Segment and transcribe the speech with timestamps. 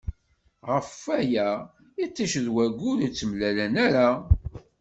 [0.69, 1.49] Ɣef waya
[2.03, 4.09] itij d waggur ur ttemlalen ara.